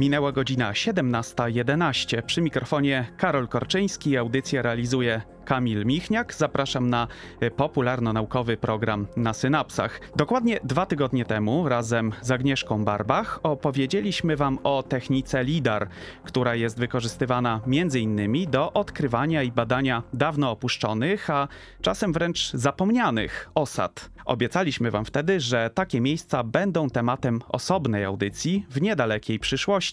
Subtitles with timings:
[0.00, 2.22] Minęła godzina 17.11.
[2.22, 4.16] Przy mikrofonie Karol Korczyński.
[4.16, 6.34] Audycję realizuje Kamil Michniak.
[6.34, 7.08] Zapraszam na
[7.40, 10.00] e, popularno-naukowy program na synapsach.
[10.16, 15.88] Dokładnie dwa tygodnie temu razem z Agnieszką Barbach opowiedzieliśmy Wam o technice LIDAR,
[16.24, 18.50] która jest wykorzystywana m.in.
[18.50, 21.48] do odkrywania i badania dawno opuszczonych, a
[21.80, 24.10] czasem wręcz zapomnianych osad.
[24.24, 29.89] Obiecaliśmy Wam wtedy, że takie miejsca będą tematem osobnej audycji w niedalekiej przyszłości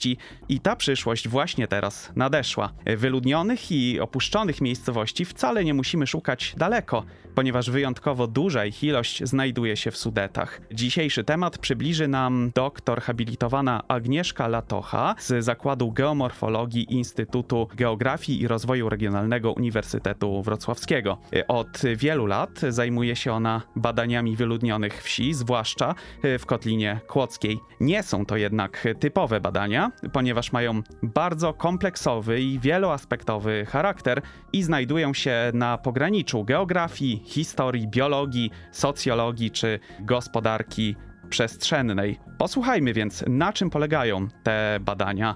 [0.50, 2.74] i ta przyszłość właśnie teraz nadeszła.
[2.98, 7.04] Wyludnionych i opuszczonych miejscowości wcale nie musimy szukać daleko,
[7.38, 10.62] ponieważ wyjątkowo duża ich ilość znajduje się w Sudetach.
[10.72, 18.90] Dzisiejszy temat przybliży nam doktor habilitowana Agnieszka Latocha z Zakładu Geomorfologii Instytutu Geografii i Rozwoju
[18.90, 21.18] Regionalnego Uniwersytetu Wrocławskiego.
[21.48, 25.96] Od wielu lat zajmuje się ona badaniami wyludnionych wsi, zwłaszcza
[26.40, 27.60] w Kotlinie Kłodzkiej.
[27.80, 34.22] Nie są to jednak typowe badania, ponieważ mają bardzo kompleksowy i wieloaspektowy charakter
[34.54, 40.96] i znajdują się na pograniczu geografii, historii, biologii, socjologii czy gospodarki
[41.30, 42.20] przestrzennej.
[42.38, 45.36] Posłuchajmy więc, na czym polegają te badania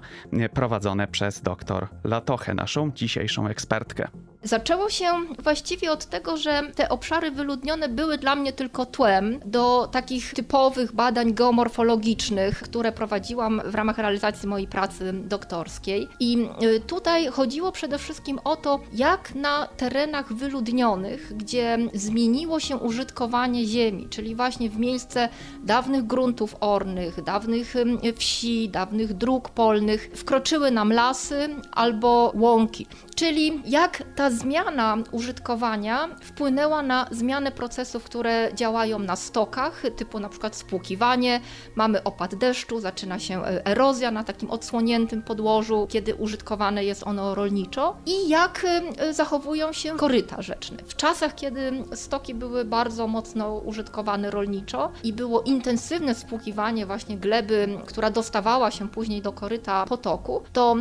[0.54, 4.08] prowadzone przez dr Latochę, naszą dzisiejszą ekspertkę.
[4.44, 5.06] Zaczęło się
[5.38, 10.92] właściwie od tego, że te obszary wyludnione były dla mnie tylko tłem do takich typowych
[10.92, 16.08] badań geomorfologicznych, które prowadziłam w ramach realizacji mojej pracy doktorskiej.
[16.20, 22.76] I y, tutaj chodziło przede wszystkim o to, jak na terenach wyludnionych, gdzie zmieniło się
[22.76, 25.28] użytkowanie ziemi, czyli właśnie w miejsce
[25.64, 27.74] dawnych gruntów ornych, dawnych
[28.16, 32.86] wsi, dawnych dróg polnych, wkroczyły nam lasy albo łąki.
[33.14, 40.28] Czyli jak ta zmiana użytkowania wpłynęła na zmianę procesów, które działają na stokach, typu na
[40.28, 41.40] przykład spłukiwanie,
[41.74, 47.34] mamy opad deszczu, zaczyna się e, erozja na takim odsłoniętym podłożu, kiedy użytkowane jest ono
[47.34, 48.66] rolniczo i jak
[48.98, 50.78] e, zachowują się koryta rzeczne.
[50.86, 57.78] W czasach, kiedy stoki były bardzo mocno użytkowane rolniczo i było intensywne spłukiwanie właśnie gleby,
[57.86, 60.76] która dostawała się później do koryta potoku, to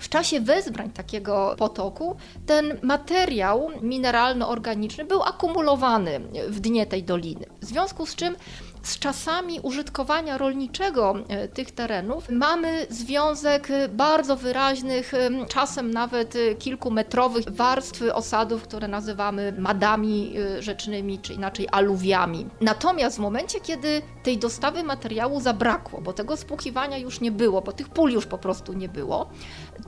[0.00, 2.16] w czasie wezbrań takiego potoku
[2.46, 7.46] ten materiał mineralno-organiczny był akumulowany w dnie tej doliny.
[7.60, 8.36] W związku z czym
[8.84, 16.54] z czasami użytkowania rolniczego e, tych terenów mamy związek bardzo wyraźnych, e, czasem nawet e,
[16.54, 22.46] kilkumetrowych warstw osadów, które nazywamy madami rzecznymi, czy inaczej aluwiami.
[22.60, 27.72] Natomiast w momencie, kiedy tej dostawy materiału zabrakło, bo tego spłukiwania już nie było, bo
[27.72, 29.30] tych pól już po prostu nie było,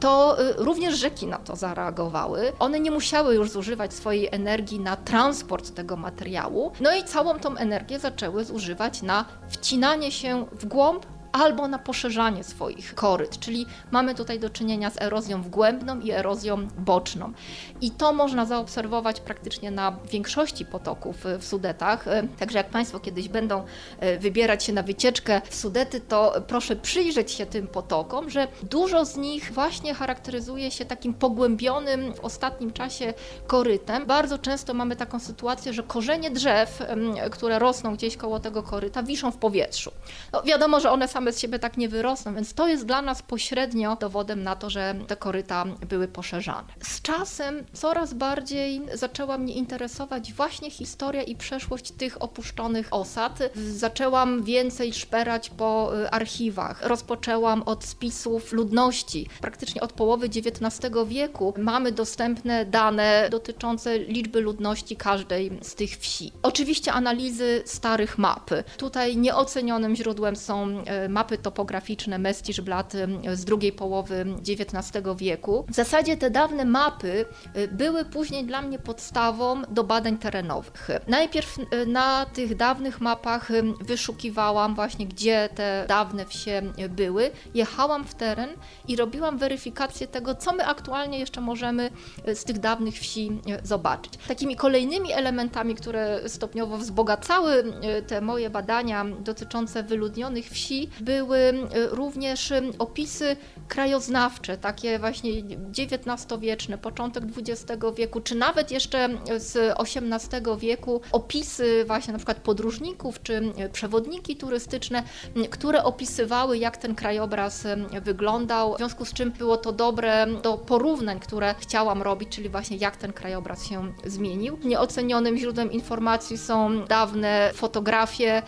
[0.00, 2.52] to również rzeki na to zareagowały.
[2.58, 7.56] One nie musiały już zużywać swojej energii na transport tego materiału, no i całą tą
[7.56, 14.14] energię zaczęły zużywać na wcinanie się w głąb albo na poszerzanie swoich koryt, czyli mamy
[14.14, 17.32] tutaj do czynienia z erozją wgłębną i erozją boczną.
[17.80, 22.08] I to można zaobserwować praktycznie na większości potoków w Sudetach.
[22.08, 23.64] E, także jak Państwo kiedyś będą
[24.00, 29.04] e, wybierać się na wycieczkę w Sudety, to proszę przyjrzeć się tym potokom, że dużo
[29.04, 33.14] z nich właśnie charakteryzuje się takim pogłębionym w ostatnim czasie
[33.46, 34.06] korytem.
[34.06, 36.82] Bardzo często mamy taką sytuację, że korzenie drzew,
[37.30, 39.90] które rosną gdzieś koło tego koryta, wiszą w powietrzu.
[40.32, 43.02] No, wiadomo, że one same same z siebie tak nie wyrosną, więc to jest dla
[43.02, 46.68] nas pośrednio dowodem na to, że te koryta były poszerzane.
[46.82, 53.38] Z czasem coraz bardziej zaczęła mnie interesować właśnie historia i przeszłość tych opuszczonych osad.
[53.70, 56.82] Zaczęłam więcej szperać po y, archiwach.
[56.82, 59.28] Rozpoczęłam od spisów ludności.
[59.40, 66.32] Praktycznie od połowy XIX wieku mamy dostępne dane dotyczące liczby ludności każdej z tych wsi.
[66.42, 68.50] Oczywiście analizy starych map.
[68.76, 72.92] Tutaj nieocenionym źródłem są y, mapy topograficzne Mestiszblat
[73.32, 75.64] z drugiej połowy XIX wieku.
[75.68, 77.24] W zasadzie te dawne mapy
[77.56, 80.88] y, były później dla mnie podstawą do badań terenowych.
[81.08, 83.48] Najpierw y, na tych dawnych mapach
[83.80, 87.30] wyszukiwałam właśnie, gdzie te dawne wsie były.
[87.54, 88.50] Jechałam w teren
[88.88, 91.90] i robiłam weryfikację tego, co my aktualnie jeszcze możemy
[92.28, 94.12] y, z tych dawnych wsi zobaczyć.
[94.28, 97.64] Takimi kolejnymi elementami, które stopniowo wzbogacały
[98.06, 103.36] te moje badania dotyczące wyludnionych wsi, były y, również y, opisy
[103.68, 105.30] krajoznawcze, takie właśnie
[105.78, 113.22] XIX-wieczne, początek XX wieku, czy nawet jeszcze z XVIII wieku, opisy właśnie na przykład podróżników,
[113.22, 115.02] czy y, przewodniki turystyczne,
[115.50, 117.66] które opisywały, jak ten krajobraz
[118.02, 122.76] wyglądał, w związku z czym było to dobre do porównań, które chciałam robić, czyli właśnie
[122.76, 124.58] jak ten krajobraz się zmienił.
[124.64, 128.42] Nieocenionym źródłem informacji są dawne fotografie,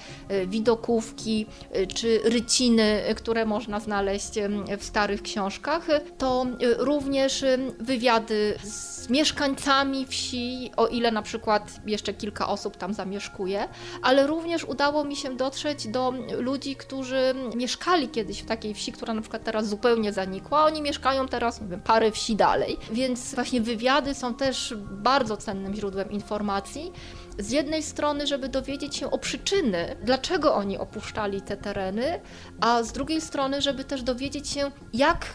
[0.46, 1.46] widokówki,
[1.94, 4.32] czy rysunki, ryciny, które można znaleźć
[4.78, 5.86] w starych książkach,
[6.18, 6.46] to
[6.78, 7.44] również
[7.80, 13.68] wywiady z mieszkańcami wsi, o ile na przykład jeszcze kilka osób tam zamieszkuje,
[14.02, 19.14] ale również udało mi się dotrzeć do ludzi, którzy mieszkali kiedyś w takiej wsi, która
[19.14, 20.64] na przykład teraz zupełnie zanikła.
[20.64, 22.76] Oni mieszkają teraz, nie wiem, parę wsi dalej.
[22.90, 26.92] Więc właśnie wywiady są też bardzo cennym źródłem informacji.
[27.38, 32.20] Z jednej strony, żeby dowiedzieć się o przyczyny, dlaczego oni opuszczali te tereny,
[32.60, 35.26] a z drugiej strony, żeby też dowiedzieć się, jak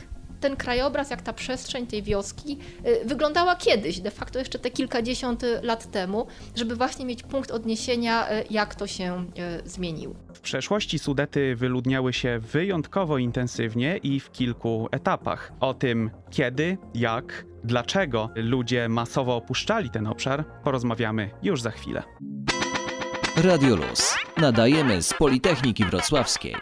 [0.44, 2.58] ten krajobraz, jak ta przestrzeń tej wioski
[2.88, 8.32] y, wyglądała kiedyś, de facto jeszcze te kilkadziesiąt lat temu, żeby właśnie mieć punkt odniesienia,
[8.32, 9.26] y, jak to się
[9.66, 10.16] y, zmieniło.
[10.34, 15.52] W przeszłości Sudety wyludniały się wyjątkowo intensywnie i w kilku etapach.
[15.60, 22.04] O tym kiedy, jak, dlaczego ludzie masowo opuszczali ten obszar, porozmawiamy już za chwilę.
[23.44, 24.18] Radio Luz.
[24.38, 26.56] Nadajemy z Politechniki Wrocławskiej.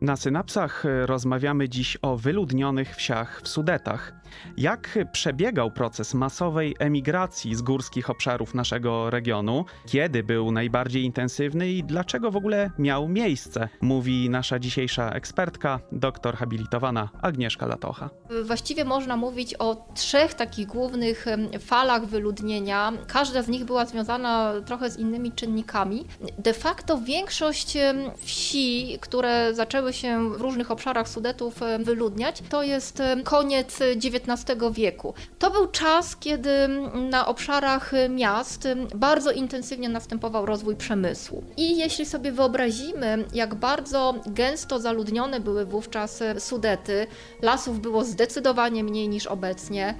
[0.00, 4.19] Na synapsach rozmawiamy dziś o wyludnionych wsiach w Sudetach.
[4.56, 9.64] Jak przebiegał proces masowej emigracji z górskich obszarów naszego regionu?
[9.86, 13.68] Kiedy był najbardziej intensywny i dlaczego w ogóle miał miejsce?
[13.80, 18.10] Mówi nasza dzisiejsza ekspertka, doktor habilitowana Agnieszka Latocha.
[18.44, 21.26] Właściwie można mówić o trzech takich głównych
[21.60, 22.92] falach wyludnienia.
[23.06, 26.04] Każda z nich była związana trochę z innymi czynnikami.
[26.38, 27.78] De facto większość
[28.18, 35.14] wsi, które zaczęły się w różnych obszarach Sudetów wyludniać, to jest koniec XIX XIX wieku.
[35.38, 36.68] To był czas, kiedy
[37.10, 41.44] na obszarach miast bardzo intensywnie następował rozwój przemysłu.
[41.56, 47.06] I jeśli sobie wyobrazimy, jak bardzo gęsto zaludnione były wówczas Sudety,
[47.42, 49.94] lasów było zdecydowanie mniej niż obecnie,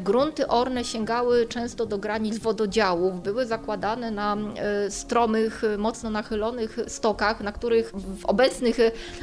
[0.00, 7.40] grunty orne sięgały często do granic wododziałów, były zakładane na e, stromych, mocno nachylonych stokach,
[7.40, 8.76] na których w obecnych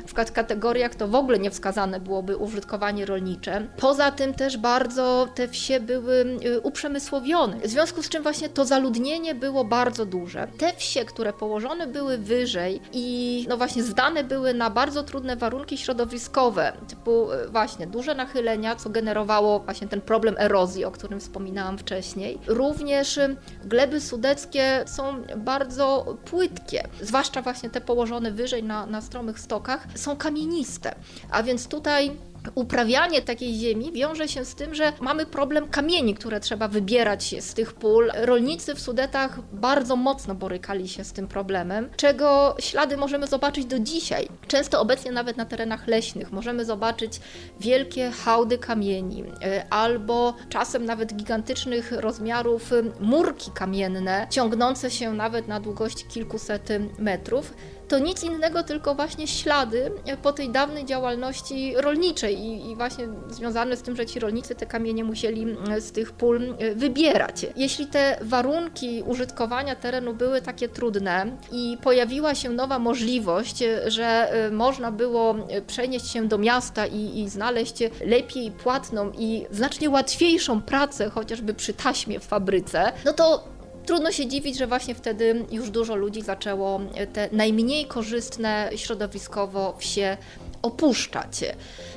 [0.08, 3.68] w kategoriach to w ogóle nie wskazane byłoby użytkowanie rolnicze.
[3.78, 8.66] Poza tym też bardzo te wsie były y, uprzemysłowione, w związku z czym właśnie to
[8.66, 10.48] zaludnienie było bardzo duże.
[10.58, 15.78] Te wsie, które położone były wyżej i no właśnie zdane były na bardzo trudne warunki
[15.78, 21.78] środowiskowe, typu y, właśnie duże nachylenia, co generowało właśnie ten problem erozji, o którym wspominałam
[21.78, 22.40] wcześniej.
[22.48, 23.36] Również y,
[23.66, 30.16] gleby sudeckie są bardzo płytkie, zwłaszcza właśnie te położone wyżej na, na stromych stokach, są
[30.16, 30.96] kamieniste,
[31.32, 32.12] a więc tutaj
[32.56, 37.54] Uprawianie takiej ziemi wiąże się z tym, że mamy problem kamieni, które trzeba wybierać z
[37.54, 38.12] tych pól.
[38.16, 43.80] Rolnicy w Sudetach bardzo mocno borykali się z tym problemem, czego ślady możemy zobaczyć do
[43.80, 44.28] dzisiaj.
[44.48, 47.20] Często obecnie nawet na terenach leśnych możemy zobaczyć
[47.60, 55.60] wielkie hałdy kamieni e, albo czasem nawet gigantycznych rozmiarów murki kamienne, ciągnące się nawet na
[55.60, 56.70] długości kilkuset
[57.00, 57.54] metrów
[57.94, 59.92] to nic innego, tylko właśnie ślady
[60.22, 64.66] po tej dawnej działalności rolniczej i, i, właśnie związane z tym, że ci rolnicy te
[64.66, 65.46] kamienie musieli
[65.80, 67.46] z tych pól wybierać.
[67.56, 74.52] Jeśli te warunki użytkowania terenu były takie trudne i pojawiła się nowa możliwość, że y,
[74.52, 75.36] można było
[75.68, 77.76] przenieść się do miasta i, i znaleźć
[78.06, 83.53] lepiej płatną i znacznie łatwiejszą pracę, chociażby przy taśmie w fabryce, no to
[83.86, 86.82] Trudno się dziwić, że właśnie wtedy już dużo ludzi zaczęło
[87.14, 90.18] te najmniej korzystne środowiskowo wsie
[90.62, 91.40] opuszczać.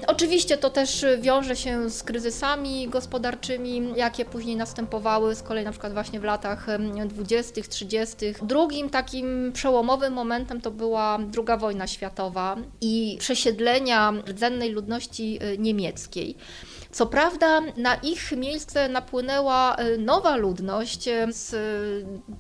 [0.07, 5.93] Oczywiście to też wiąże się z kryzysami gospodarczymi, jakie później następowały, z kolei na przykład
[5.93, 6.67] właśnie w latach
[7.07, 8.17] 20., 30.
[8.43, 16.37] Drugim takim przełomowym momentem to była II wojna światowa i przesiedlenia rdzennej ludności y, niemieckiej.
[16.97, 21.57] Co prawda na ich miejsce napłynęła e, nowa ludność e, z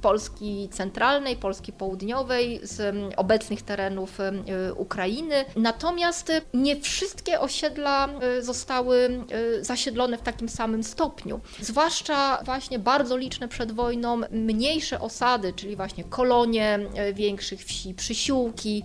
[0.02, 4.32] Polski centralnej, Polski południowej, z obecnych terenów e,
[4.74, 5.44] Ukrainy.
[5.56, 8.08] Natomiast nie wszystkie osiedla
[8.40, 9.24] zostały
[9.60, 11.40] zasiedlone w takim samym stopniu.
[11.60, 16.78] Zwłaszcza właśnie bardzo liczne przed wojną mniejsze osady, czyli właśnie kolonie
[17.12, 18.82] większych wsi, przysiłki,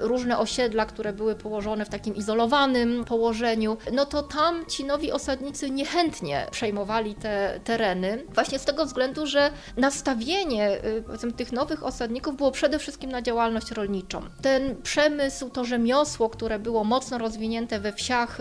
[0.00, 5.70] różne osiedla, które były położone w takim izolowanym położeniu, no to tam ci nowi osadnicy
[5.70, 10.78] niechętnie przejmowali te tereny, właśnie z tego względu, że nastawienie
[11.24, 14.22] y, tych nowych osadników było przede wszystkim na działalność rolniczą.
[14.42, 18.40] Ten przemysł, to rzemiosło, które było mocno rozwinięte we wsiach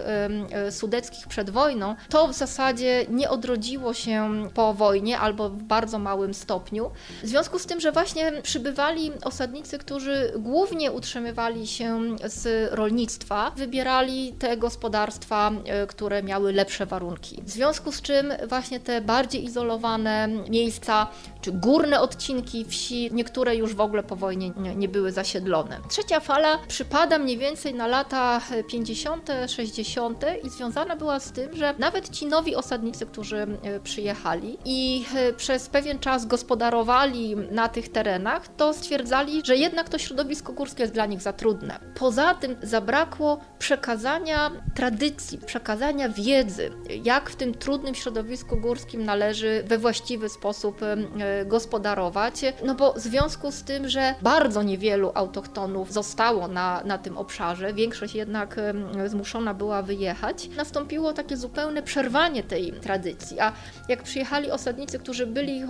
[0.68, 6.00] y, sudeckich przed wojną, to w zasadzie nie odrodziło się po wojnie albo w bardzo
[6.00, 6.92] małym stopniu.
[7.24, 14.34] W związku z tym, że właśnie przybywali osadnicy, którzy głównie utrzymywali się z rolnictwa, wybierali
[14.34, 15.52] te gospodarstwa,
[15.84, 17.42] y, które miały lepsze warunki.
[17.42, 21.08] W związku z czym właśnie te bardziej izolowane miejsca
[21.44, 25.80] czy górne odcinki wsi, niektóre już w ogóle po wojnie nie, nie były zasiedlone.
[25.90, 30.26] Trzecia fala przypada mniej więcej na lata 50., 60.
[30.44, 35.34] i związana była z tym, że nawet ci nowi osadnicy, którzy e, przyjechali i e,
[35.34, 40.94] przez pewien czas gospodarowali na tych terenach, to stwierdzali, że jednak to środowisko górskie jest
[40.94, 41.80] dla nich za trudne.
[41.96, 46.72] Poza tym zabrakło przekazania tradycji, przekazania wiedzy,
[47.04, 50.98] jak w tym trudnym środowisku górskim należy we właściwy sposób e,
[51.46, 52.42] gospodarować.
[52.66, 57.74] No bo w związku z tym, że bardzo niewielu autochtonów zostało na, na tym obszarze,
[57.74, 58.60] większość jednak
[59.06, 63.40] zmuszona była wyjechać, nastąpiło takie zupełne przerwanie tej tradycji.
[63.40, 63.54] A
[63.88, 65.62] jak przyjechali osadnicy, którzy byli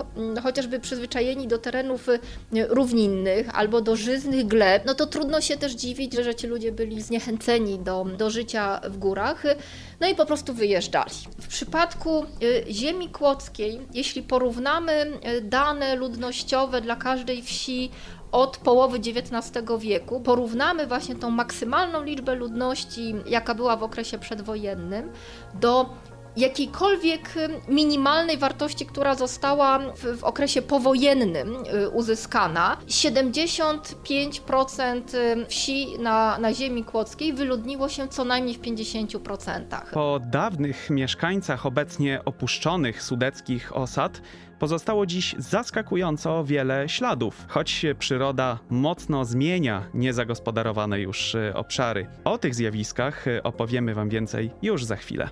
[0.43, 2.19] chociażby przyzwyczajeni do terenów e,
[2.67, 6.71] równinnych albo do żyznych gleb, no to trudno się też dziwić, że, że ci ludzie
[6.71, 9.43] byli zniechęceni do, do życia w górach,
[9.99, 11.11] no i po prostu wyjeżdżali.
[11.41, 17.89] W przypadku y, ziemi kłodzkiej, jeśli porównamy y, dane ludnościowe dla każdej wsi
[18.31, 25.11] od połowy XIX wieku, porównamy właśnie tą maksymalną liczbę ludności, jaka była w okresie przedwojennym,
[25.53, 25.89] do
[26.37, 27.33] jakiejkolwiek
[27.67, 32.77] minimalnej wartości, która została w, w, okresie powojennym y, uzyskana.
[32.87, 39.61] 75% y, wsi na, na ziemi kłodzkiej wyludniło się co najmniej w 50%.
[39.93, 44.21] Po dawnych mieszkańcach obecnie opuszczonych sudeckich osad
[44.63, 52.07] pozostało dziś zaskakująco wiele śladów, choć przyroda mocno zmienia niezagospodarowane już y, obszary.
[52.23, 55.29] O tych zjawiskach opowiemy Wam więcej już za chwilę.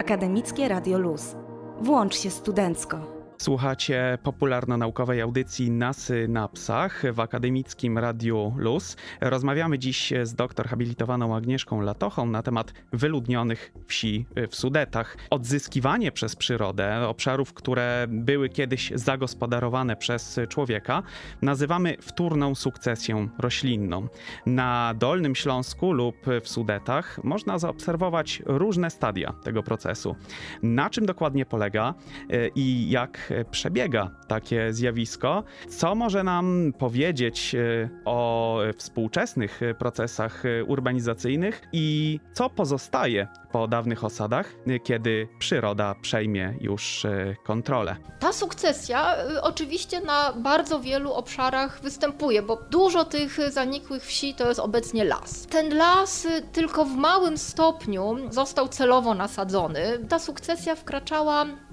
[0.00, 1.36] Akademickie Radio Luz.
[1.80, 3.21] Włącz się studencko.
[3.42, 8.96] Słuchacie popularno-naukowej audycji Nasy na psach w akademickim Radiu Luz.
[9.20, 15.16] Rozmawiamy dziś z doktor habilitowaną Agnieszką Latochą na temat wyludnionych wsi w Sudetach.
[15.30, 21.02] Odzyskiwanie przez przyrodę obszarów, które były kiedyś zagospodarowane przez człowieka,
[21.42, 24.08] nazywamy wtórną sukcesją roślinną.
[24.46, 30.16] Na Dolnym Śląsku lub w Sudetach można zaobserwować różne stadia tego procesu.
[30.62, 31.94] Na czym dokładnie polega
[32.30, 35.44] e, i jak przebiega takie zjawisko.
[35.68, 44.54] Co może nam powiedzieć e, o współczesnych procesach urbanizacyjnych i co pozostaje po dawnych osadach,
[44.84, 47.96] kiedy przyroda przejmie już e, kontrolę?
[48.18, 54.48] Ta sukcesja e, oczywiście na bardzo wielu obszarach występuje, bo dużo tych zanikłych wsi to
[54.48, 55.46] jest obecnie las.
[55.46, 59.98] Ten las tylko w małym stopniu został celowo nasadzony.
[60.08, 61.71] Ta sukcesja wkraczała E,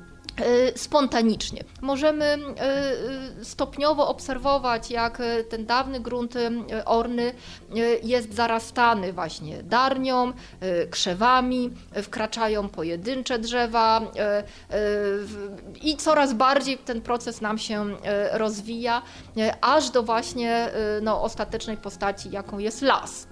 [0.75, 1.63] spontanicznie.
[1.81, 6.33] Możemy e, stopniowo obserwować, jak ten dawny grunt
[6.85, 10.33] orny e, jest zarastany właśnie darnią,
[10.89, 11.71] krzewami,
[12.03, 14.01] wkraczają pojedyncze drzewa
[15.81, 17.85] i coraz bardziej ten proces nam się
[18.31, 19.01] rozwija,
[19.61, 20.69] aż do właśnie
[21.01, 23.28] no, ostatecznej postaci, jaką jest las.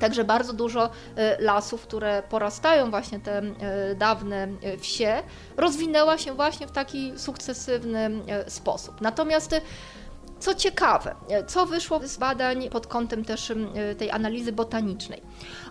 [0.00, 5.22] Także bardzo dużo e, lasów, które porastają właśnie te e, dawne e, wsie,
[5.56, 8.10] rozwinęła się właśnie w taki sukcesywny
[8.48, 9.00] sposób.
[9.00, 9.60] Natomiast
[10.40, 11.14] co ciekawe,
[11.46, 13.52] co wyszło z badań pod kątem też
[13.98, 15.22] tej analizy botanicznej?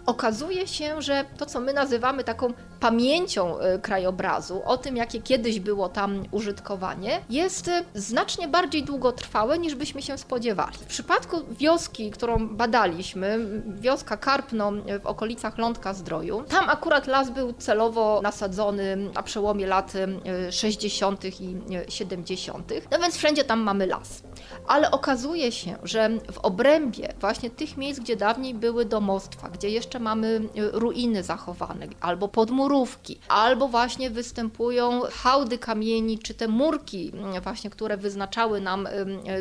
[0.05, 5.59] Okazuje się, że to, co my nazywamy taką pamięcią y, krajobrazu, o tym, jakie kiedyś
[5.59, 10.77] było tam użytkowanie, jest y, znacznie bardziej długotrwałe niż byśmy się spodziewali.
[10.77, 14.71] W przypadku wioski, którą badaliśmy, wioska Karpno
[15.01, 19.93] w okolicach Lądka Zdroju, tam akurat las był celowo nasadzony na przełomie lat
[20.51, 21.25] 60.
[21.25, 21.57] Y, i
[21.89, 22.73] 70.
[22.91, 24.26] No więc wszędzie tam mamy las.
[24.67, 29.99] Ale okazuje się, że w obrębie właśnie tych miejsc, gdzie dawniej były domostwa, gdzie jeszcze
[29.99, 37.11] mamy ruiny zachowane, albo podmurki, murówki, albo właśnie występują hałdy kamieni, czy te murki
[37.43, 38.87] właśnie, które wyznaczały nam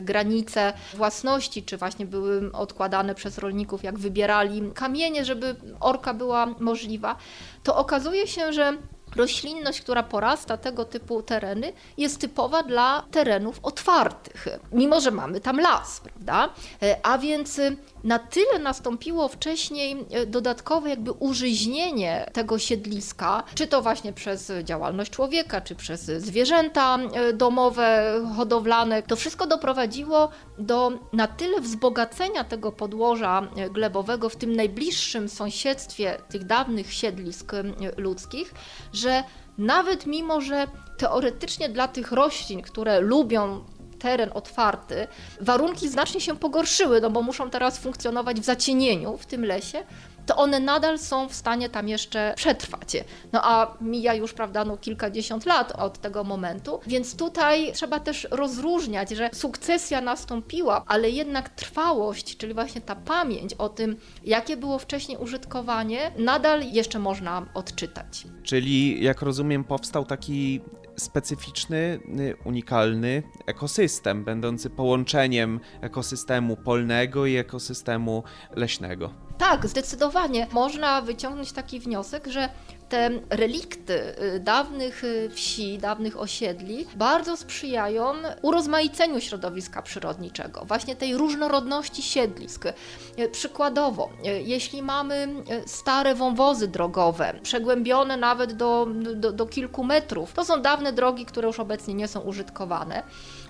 [0.03, 7.17] granice własności, czy właśnie były odkładane przez rolników, jak wybierali kamienie, żeby orka była możliwa,
[7.63, 8.77] to okazuje się, że
[9.17, 15.61] roślinność, która porasta tego typu tereny, jest typowa dla terenów otwartych, mimo że mamy tam
[15.61, 16.49] las, prawda?
[16.83, 17.61] E, a więc
[18.07, 25.11] na tyle nastąpiło wcześniej e, dodatkowe jakby użyźnienie tego siedliska, czy to właśnie przez działalność
[25.11, 32.73] człowieka, czy przez zwierzęta e, domowe, hodowlane, to wszystko doprowadziło do na tyle wzbogacenia tego
[32.73, 37.53] podłoża glebowego w tym najbliższym sąsiedztwie tych dawnych siedlisk
[37.97, 38.55] ludzkich,
[38.93, 39.25] że
[39.59, 43.65] nawet mimo, że teoretycznie dla tych roślin, które lubią
[44.07, 45.07] teren otwarty,
[45.41, 49.79] warunki znacznie się pogorszyły, no bo muszą teraz funkcjonować w zacienieniu w tym lesie,
[50.27, 52.97] to one nadal są w stanie tam jeszcze przetrwać.
[53.33, 58.29] No a mija już, prawda, no kilkadziesiąt lat od tego momentu, więc tutaj trzeba też
[58.31, 64.79] rozróżniać, że sukcesja nastąpiła, ale jednak trwałość, czyli właśnie ta pamięć o tym, jakie było
[64.79, 68.25] wcześniej użytkowanie, nadal jeszcze można odczytać.
[68.43, 70.61] Czyli, jak rozumiem, powstał taki
[70.97, 78.23] specyficzny, y, unikalny ekosystem, będący połączeniem ekosystemu polnego i ekosystemu
[78.57, 79.11] leśnego.
[79.39, 80.47] Tak, zdecydowanie.
[80.53, 82.49] Można wyciągnąć taki wniosek, że
[82.89, 91.17] te relikty y, dawnych y, wsi, dawnych osiedli bardzo sprzyjają urozmaiceniu środowiska przyrodniczego, właśnie tej
[91.17, 92.67] różnorodności siedlisk.
[92.67, 94.11] Y, Przykładowo,
[94.45, 95.29] jeśli mamy
[95.67, 101.47] stare wąwozy drogowe, przegłębione nawet do, do, do kilku metrów, to są dawne drogi, które
[101.47, 103.03] już obecnie nie są użytkowane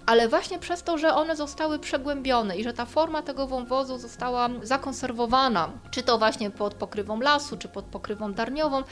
[0.06, 4.48] ale właśnie przez to, że one zostały przegłębione i że ta forma tego wąwozu została
[4.62, 8.82] zakonserwowana, czy to właśnie pod pokrywą lasu, czy pod pokrywą darniową,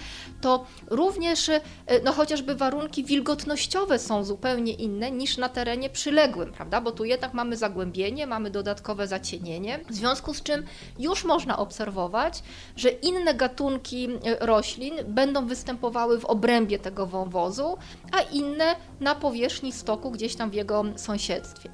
[0.40, 1.60] to również e,
[2.04, 6.80] no, chociażby warunki wilgotnościowe są zupełnie inne niż na terenie przyległym, prawda?
[6.80, 10.64] Bo tu jednak mamy zagłębienie, mamy dodatkowe zacienienie, w związku z czym
[10.98, 12.42] już można obserwować,
[12.76, 17.76] że inne gatunki e, roślin będą występowały w obrębie tego wąwozu,
[18.12, 21.70] a inne na powierzchni stoku, gdzieś tam w jego sąsiedztwie.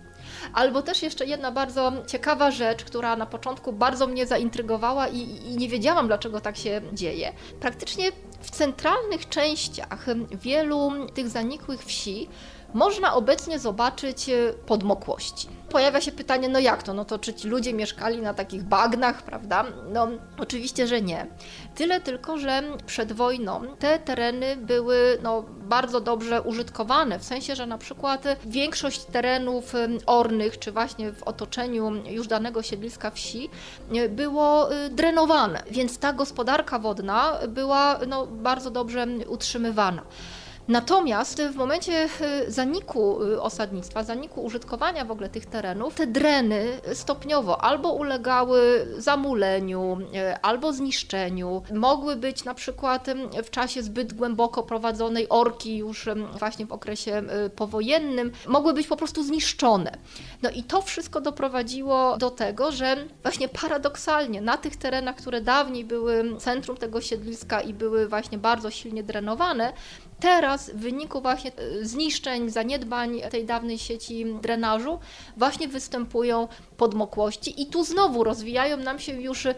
[0.55, 5.57] Albo też jeszcze jedna bardzo ciekawa rzecz, która na początku bardzo mnie zaintrygowała i, i
[5.57, 7.33] nie wiedziałam, dlaczego tak się dzieje.
[7.61, 10.07] Praktycznie w centralnych częściach
[10.43, 12.29] wielu tych zanikłych wsi
[12.75, 15.49] można obecnie zobaczyć e, podmokłości.
[15.71, 16.95] Pojawia się pytanie, no jak to?
[16.95, 19.65] No to czy ci ludzie mieszkali na takich bagnach, prawda?
[19.93, 20.09] No
[20.39, 21.27] oczywiście, że nie.
[21.75, 27.67] Tyle tylko, że przed wojną te tereny były no, bardzo dobrze użytkowane, w sensie, że
[27.67, 29.73] na przykład większość terenów
[30.07, 33.51] ornych, czy właśnie w otoczeniu już danego siedliska wsi
[33.95, 40.03] e, było e, drenowane, więc ta gospodarka wodna była no, bardzo dobrze utrzymywana.
[40.71, 42.09] Natomiast w momencie
[42.47, 48.87] y, zaniku y, osadnictwa, zaniku użytkowania w ogóle tych terenów, te dreny stopniowo albo ulegały
[48.99, 51.63] zamuleniu, y, albo zniszczeniu.
[51.75, 53.07] Mogły być na przykład
[53.45, 56.09] w czasie zbyt głęboko prowadzonej orki już
[56.39, 57.23] właśnie w okresie
[57.57, 59.99] powojennym, mogły być po prostu zniszczone.
[60.43, 65.85] No i to wszystko doprowadziło do tego, że właśnie paradoksalnie na tych terenach, które dawniej
[65.85, 69.73] były centrum tego siedliska i były właśnie bardzo silnie drenowane,
[70.21, 74.99] teraz w wyniku właśnie e, zniszczeń, zaniedbań tej dawnej sieci drenażu
[75.37, 79.55] właśnie występują podmokłości i tu znowu rozwijają nam się już e,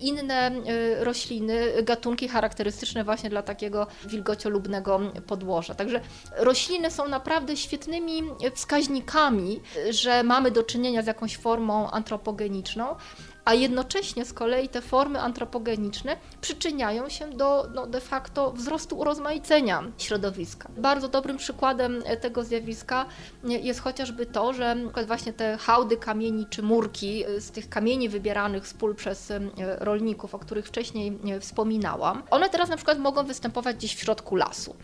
[0.00, 5.74] inne e, rośliny, gatunki charakterystyczne właśnie dla takiego wilgociolubnego podłoża.
[5.74, 6.00] Także
[6.36, 8.22] rośliny są naprawdę świetnymi
[8.54, 12.96] wskaźnikami, że mamy do czynienia z jakąś formą antropogeniczną,
[13.44, 19.82] a jednocześnie z kolei te formy antropogeniczne przyczyniają się do no, de facto wzrostu urozmaicenia
[19.98, 20.68] środowiska.
[20.76, 23.06] Bardzo dobrym przykładem tego zjawiska
[23.44, 24.76] jest chociażby to, że
[25.06, 29.32] właśnie te hałdy kamieni czy murki z tych kamieni wybieranych z pól przez
[29.78, 34.76] rolników, o których wcześniej wspominałam, one teraz na przykład mogą występować gdzieś w środku lasu.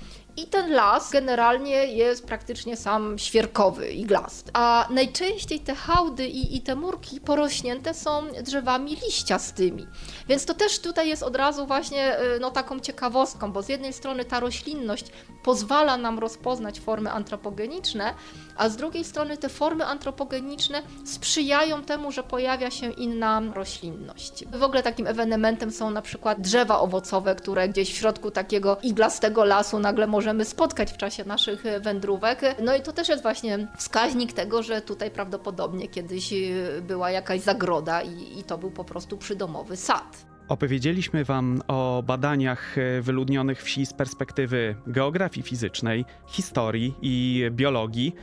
[0.42, 4.50] I ten las generalnie jest praktycznie sam świerkowy, iglasty.
[4.54, 9.86] A najczęściej te hałdy i, i te murki porośnięte są drzewami liściastymi.
[10.28, 13.92] Więc to też tutaj jest od razu właśnie y, no, taką ciekawostką, bo z jednej
[13.92, 15.06] strony ta roślinność
[15.42, 18.14] pozwala nam rozpoznać formy antropogeniczne,
[18.56, 24.44] a z drugiej strony te formy antropogeniczne sprzyjają temu, że pojawia się inna roślinność.
[24.46, 29.44] W ogóle takim ewenementem są na przykład drzewa owocowe, które gdzieś w środku takiego iglastego
[29.44, 32.40] lasu nagle możemy spotkać w czasie naszych wędrówek.
[32.62, 37.40] No i to też jest właśnie wskaźnik tego, że tutaj prawdopodobnie kiedyś y, była jakaś
[37.40, 40.26] zagroda i, i to był po prostu przydomowy sad.
[40.48, 48.14] Opowiedzieliśmy Wam o badaniach e, wyludnionych wsi z perspektywy geografii fizycznej, historii i biologii.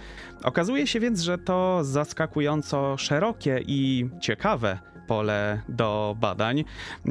[0.44, 6.64] Okazuje się więc, że to zaskakująco szerokie i ciekawe pole do badań.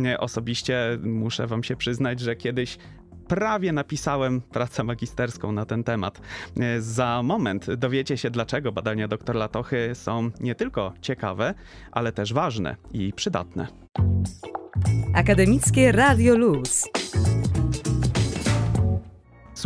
[0.04, 2.78] E, osobiście muszę Wam się przyznać, że kiedyś
[3.28, 6.20] prawie napisałem pracę magisterską na ten temat.
[6.78, 11.54] Za moment dowiecie się, dlaczego badania dr Latochy są nie tylko ciekawe,
[11.92, 13.66] ale też ważne i przydatne.
[15.14, 16.88] Akademickie Radio Luz.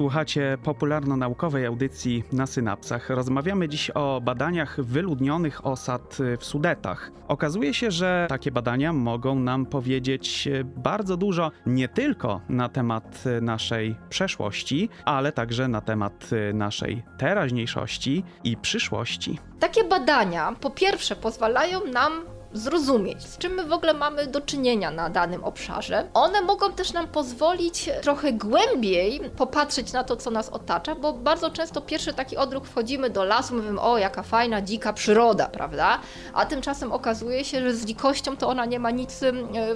[0.01, 3.11] Słuchacie popularno-naukowej audycji na synapsach.
[3.11, 7.11] Rozmawiamy dziś o badaniach wyludnionych osad w Sudetach.
[7.29, 13.97] Okazuje się, że takie badania mogą nam powiedzieć bardzo dużo nie tylko na temat naszej
[14.09, 19.39] przeszłości, ale także na temat naszej teraźniejszości i przyszłości.
[19.59, 22.13] Takie badania po pierwsze pozwalają nam
[22.53, 26.09] zrozumieć, z czym my w ogóle mamy do czynienia na danym obszarze.
[26.15, 31.51] One mogą też nam pozwolić trochę głębiej popatrzeć na to, co nas otacza, bo bardzo
[31.51, 36.01] często pierwszy taki odruch wchodzimy do lasu, mówimy, o jaka fajna, dzika przyroda, prawda?
[36.35, 39.21] A tymczasem okazuje się, że z dzikością to ona nie ma nic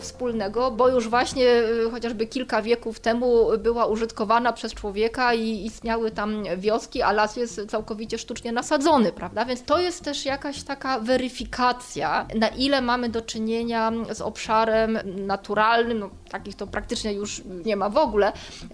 [0.01, 1.49] wspólnego, bo już właśnie
[1.87, 7.37] e, chociażby kilka wieków temu była użytkowana przez człowieka i istniały tam wioski, a las
[7.37, 9.45] jest całkowicie sztucznie nasadzony, prawda?
[9.45, 15.99] Więc to jest też jakaś taka weryfikacja, na ile mamy do czynienia z obszarem naturalnym,
[15.99, 18.33] no, takich to praktycznie już nie ma w ogóle,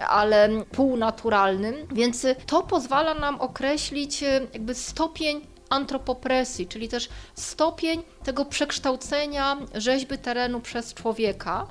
[0.09, 8.45] ale półnaturalnym, więc to pozwala nam określić e, jakby stopień antropopresji, czyli też stopień tego
[8.45, 11.67] przekształcenia rzeźby terenu przez człowieka.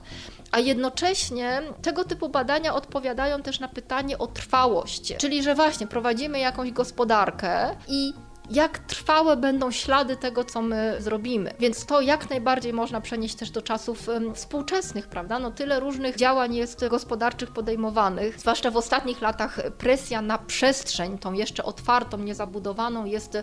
[0.52, 6.40] A jednocześnie tego typu badania odpowiadają też na pytanie o trwałość, czyli że właśnie prowadzimy
[6.40, 8.14] jakąś gospodarkę i
[8.50, 11.54] jak trwałe będą ślady tego, co my zrobimy.
[11.60, 15.40] Więc to jak najbardziej można przenieść też do czasów współczesnych, prawda?
[15.40, 21.34] No tyle różnych działań jest gospodarczych podejmowanych, zwłaszcza w ostatnich latach presja na przestrzeń, tą
[21.34, 23.38] jeszcze otwartą, niezabudowaną jest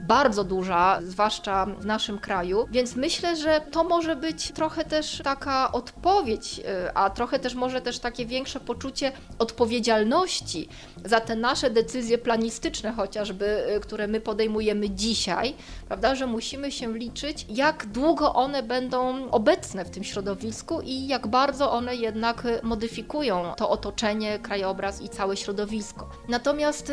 [0.00, 5.72] bardzo duża, zwłaszcza w naszym kraju, więc myślę, że to może być trochę też taka
[5.72, 10.68] odpowiedź, y, a trochę też może też takie większe poczucie odpowiedzialności
[11.04, 15.54] za te nasze decyzje planistyczne chociażby, y, które my podejmujemy podejmujemy dzisiaj,
[15.88, 21.26] prawda, że musimy się liczyć, jak długo one będą obecne w tym środowisku i jak
[21.26, 26.10] bardzo one jednak modyfikują to otoczenie, krajobraz i całe środowisko.
[26.28, 26.92] Natomiast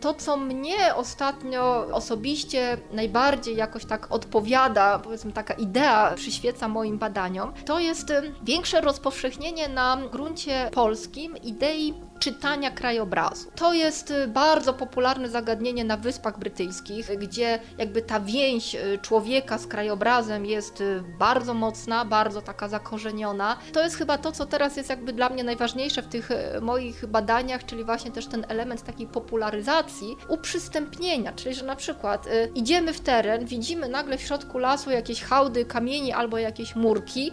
[0.00, 7.52] to, co mnie ostatnio osobiście najbardziej jakoś tak odpowiada, powiedzmy taka idea przyświeca moim badaniom,
[7.66, 13.50] to jest większe rozpowszechnienie na gruncie polskim idei czytania krajobrazu.
[13.56, 19.58] To jest y, bardzo popularne zagadnienie na Wyspach Brytyjskich, gdzie jakby ta więź y, człowieka
[19.58, 23.56] z krajobrazem jest y, bardzo mocna, bardzo taka zakorzeniona.
[23.72, 26.28] To jest chyba to, co teraz jest jakby dla mnie najważniejsze w tych
[26.60, 32.92] moich badaniach, czyli właśnie też ten element takiej popularyzacji, uprzystępnienia, czyli że na przykład idziemy
[32.92, 37.32] w teren, widzimy nagle w środku lasu jakieś hałdy, kamieni albo jakieś murki,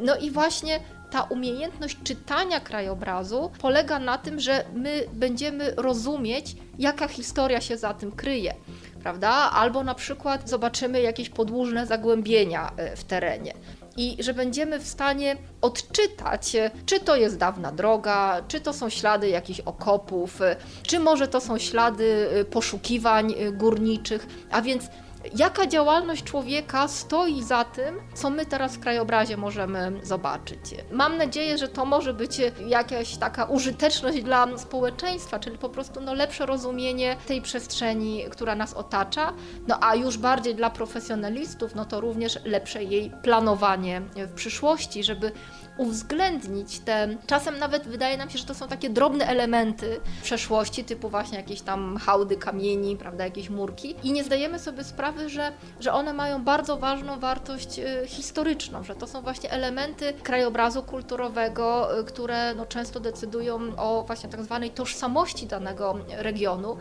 [0.00, 7.08] no i właśnie ta umiejętność czytania krajobrazu polega na tym, że my będziemy rozumieć, jaka
[7.08, 8.54] historia się za tym kryje.
[9.02, 9.28] Prawda?
[9.30, 13.54] Albo na przykład zobaczymy jakieś podłużne zagłębienia e, w terenie
[13.96, 18.88] i że będziemy w stanie odczytać, e, czy to jest dawna droga, czy to są
[18.88, 24.88] ślady jakichś okopów, e, czy może to są ślady poszukiwań górniczych, a więc
[25.36, 30.60] jaka działalność człowieka stoi za tym, co my teraz w krajobrazie możemy zobaczyć.
[30.92, 36.14] Mam nadzieję, że to może być jakaś taka użyteczność dla społeczeństwa, czyli po prostu no,
[36.14, 39.32] lepsze rozumienie tej przestrzeni, która nas otacza,
[39.68, 45.32] no a już bardziej dla profesjonalistów, no to również lepsze jej planowanie w przyszłości, żeby
[45.78, 51.08] uwzględnić te, czasem nawet wydaje nam się, że to są takie drobne elementy przeszłości, typu
[51.08, 53.94] właśnie jakieś tam hałdy kamieni, prawda, jakieś murki.
[54.02, 58.94] I nie zdajemy sobie sprawy, że, że one mają bardzo ważną wartość y, historyczną, że
[58.94, 64.70] to są właśnie elementy krajobrazu kulturowego, y, które no, często decydują o właśnie tak zwanej
[64.70, 66.76] tożsamości danego regionu,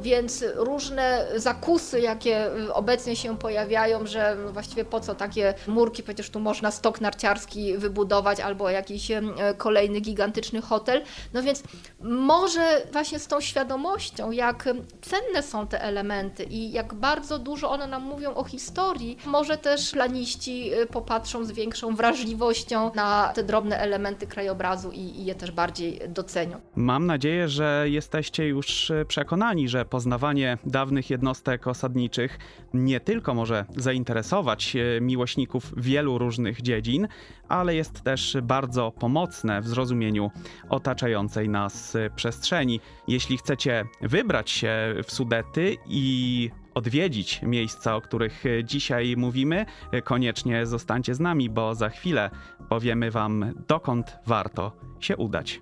[0.00, 6.30] więc różne zakusy, jakie y, obecnie się pojawiają, że właściwie po co takie murki, przecież
[6.30, 9.08] tu można stok narciarski wybudować, albo jakiś
[9.56, 11.02] kolejny gigantyczny hotel.
[11.34, 11.62] No więc
[12.00, 14.64] może właśnie z tą świadomością, jak
[15.00, 19.90] cenne są te elementy i jak bardzo dużo one nam mówią o historii, może też
[19.92, 25.50] planiści y, popatrzą z większą wrażliwością na te drobne elementy krajobrazu i, i je też
[25.50, 26.60] bardziej docenią.
[26.76, 32.38] Mam nadzieję, że jesteście już y, przekonani, że poznawanie dawnych jednostek osadniczych
[32.74, 37.08] nie tylko może zainteresować miłośników wielu różnych dziedzin,
[37.48, 40.30] ale jest też bardzo pomocne w zrozumieniu
[40.68, 42.80] otaczającej nas przestrzeni.
[43.08, 49.66] Jeśli chcecie wybrać się w Sudety i odwiedzić miejsca, o których dzisiaj mówimy,
[50.04, 52.30] koniecznie zostańcie z nami, bo za chwilę
[52.68, 55.60] powiemy Wam, dokąd warto się udać.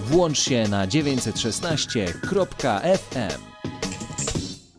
[0.00, 3.55] Włącz się na 916.fm.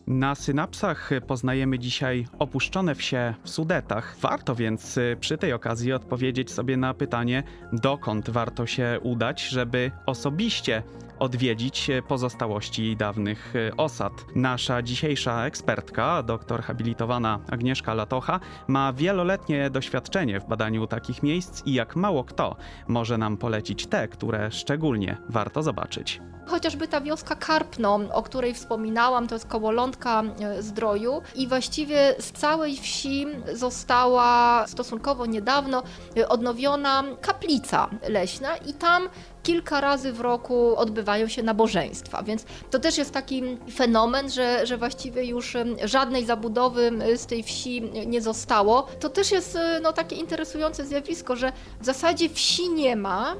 [0.08, 4.16] Na synapsach poznajemy dzisiaj opuszczone wsie w Sudetach.
[4.20, 7.42] Warto więc y, przy tej okazji odpowiedzieć sobie na pytanie,
[7.72, 10.82] dokąd warto się udać, żeby osobiście
[11.18, 14.12] odwiedzić pozostałości dawnych e, osad.
[14.34, 21.74] Nasza dzisiejsza ekspertka, doktor habilitowana Agnieszka Latocha, ma wieloletnie doświadczenie w badaniu takich miejsc i
[21.74, 22.56] jak mało kto
[22.88, 26.20] może nam polecić te, które szczególnie warto zobaczyć.
[26.48, 32.14] Chociażby ta wioska Karpno, o której wspominałam, to jest koło Lądka e, Zdroju i właściwie
[32.18, 35.82] z całej wsi została stosunkowo niedawno
[36.16, 39.08] e, odnowiona kaplica leśna i tam
[39.48, 43.42] kilka razy w roku odbywają się nabożeństwa, więc to też jest taki
[43.74, 48.86] fenomen, że, że właściwie już żadnej zabudowy z tej wsi nie zostało.
[49.00, 53.36] To też jest e, no, takie interesujące zjawisko, że w zasadzie wsi nie ma,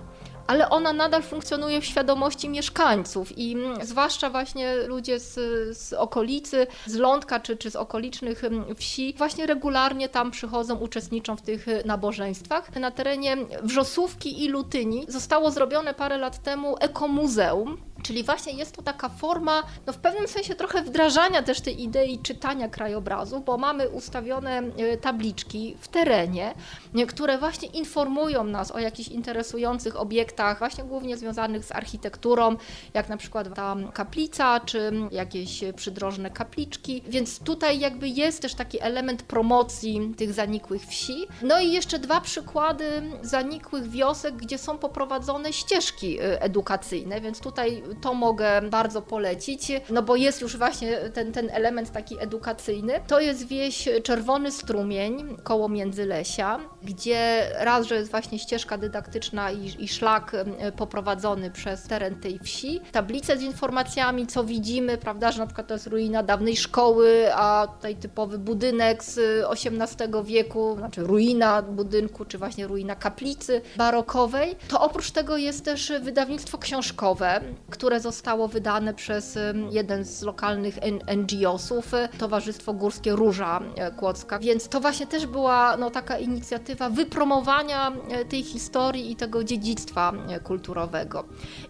[0.49, 5.35] ale ona nadal funkcjonuje w świadomości mieszkańców i mm, zwłaszcza właśnie ludzie z,
[5.79, 11.37] z okolicy, z Lądka czy, czy z okolicznych mm, wsi właśnie regularnie tam przychodzą, uczestniczą
[11.37, 12.77] w tych y, nabożeństwach.
[12.77, 18.83] Na terenie Wrzosówki i Lutyni zostało zrobione parę lat temu ekomuzeum, Czyli właśnie jest to
[18.83, 23.89] taka forma, no w pewnym sensie trochę wdrażania też tej idei czytania krajobrazu, bo mamy
[23.89, 26.55] ustawione e, tabliczki w terenie,
[26.95, 32.57] e, które właśnie informują nas o jakichś interesujących obiektach, właśnie głównie związanych z architekturą,
[32.95, 37.03] jak na przykład ta kaplica, czy jakieś przydrożne kapliczki.
[37.09, 41.27] Więc tutaj jakby jest też taki element promocji tych zanikłych wsi.
[41.43, 47.83] No i jeszcze dwa przykłady zanikłych wiosek, gdzie są poprowadzone ścieżki e, edukacyjne, więc tutaj
[48.03, 53.01] to mogę bardzo polecić, no bo jest już właśnie ten, ten element taki edukacyjny.
[53.07, 59.85] To jest wieś Czerwony Strumień koło Międzylesia, gdzie raz, że jest właśnie ścieżka dydaktyczna i,
[59.85, 65.39] i szlak e, poprowadzony przez teren tej wsi, tablice z informacjami, co widzimy, prawda, że
[65.39, 71.03] na przykład to jest ruina dawnej szkoły, a tutaj typowy budynek z XVIII wieku, znaczy
[71.03, 74.57] ruina budynku, czy właśnie ruina kaplicy barokowej.
[74.69, 79.39] To oprócz tego jest też wydawnictwo książkowe, które zostało wydane przez
[79.71, 80.79] jeden z lokalnych
[81.17, 84.39] NGO-sów, y, Towarzystwo Górskie Róża e, Kłodzka.
[84.39, 90.13] Więc to właśnie też była no, taka inicjatywa wypromowania e, tej historii i tego dziedzictwa
[90.13, 91.25] e, kulturowego.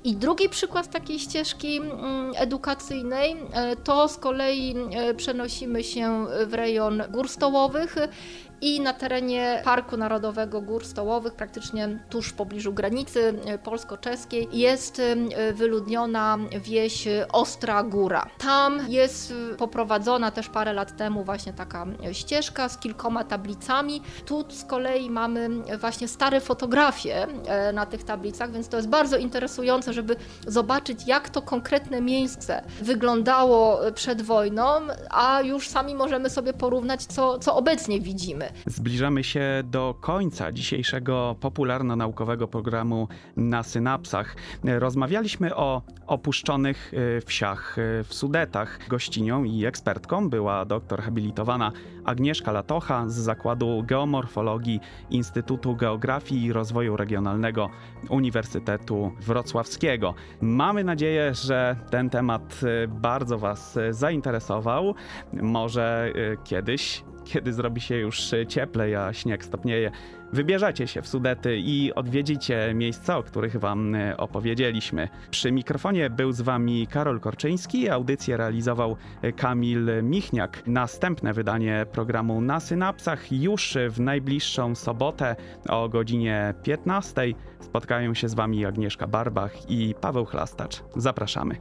[0.05, 6.55] I drugi przykład takiej ścieżki mm, edukacyjnej e, to z kolei e, przenosimy się w
[6.55, 7.97] rejon gór stołowych
[8.61, 15.01] i na terenie Parku Narodowego Gór Stołowych, praktycznie tuż w pobliżu granicy e, polsko-czeskiej, jest
[15.01, 18.27] e, wyludniona wieś Ostra Góra.
[18.39, 24.03] Tam jest e, poprowadzona też parę lat temu właśnie taka e, ścieżka z kilkoma tablicami.
[24.27, 25.49] Tu z kolei mamy
[25.81, 30.17] właśnie stare fotografie e, na tych tablicach, więc to jest bardzo interesujące, żeby
[30.47, 34.65] zobaczyć, jak to konkretne miejsce wyglądało przed wojną,
[35.11, 38.48] a już sami możemy sobie porównać, co, co obecnie widzimy.
[38.67, 44.37] Zbliżamy się do końca dzisiejszego popularno-naukowego programu na synapsach.
[44.65, 48.89] Rozmawialiśmy o opuszczonych y, wsiach y, w Sudetach.
[48.89, 51.73] Gościnią i ekspertką była doktor habilitowana
[52.05, 57.71] Agnieszka Latocha z Zakładu Geomorfologii Instytutu Geografii i Rozwoju Regionalnego
[58.09, 60.15] Uniwersytetu Wrocławskiego.
[60.41, 64.95] Mamy nadzieję, że ten temat y, bardzo Was zainteresował.
[65.33, 66.13] Może
[66.45, 69.91] kiedyś kiedy zrobi się już cieplej, a śnieg stopnieje,
[70.33, 75.09] wybierzecie się w Sudety i odwiedzicie miejsca, o których wam e, opowiedzieliśmy.
[75.31, 80.63] Przy mikrofonie był z wami Karol Korczyński, audycję realizował e, Kamil Michniak.
[80.67, 85.37] Następne wydanie programu na synapsach już w najbliższą sobotę
[85.69, 87.23] o godzinie 15.
[87.61, 90.83] Spotkają się z wami Agnieszka Barbach i Paweł Chlastacz.
[90.97, 91.57] Zapraszamy.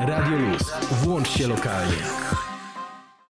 [0.00, 0.74] Radio Luz.
[0.90, 2.55] Włącz się lokalnie.